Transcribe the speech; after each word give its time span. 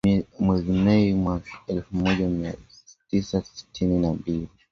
Mwezi 0.39 0.71
Mei 0.73 1.13
mwaka 1.13 1.59
elfu 1.67 1.95
moja 1.95 2.27
mia 2.27 2.53
tisa 3.09 3.41
sitini 3.43 3.99
na 3.99 4.13
mbili 4.13 4.47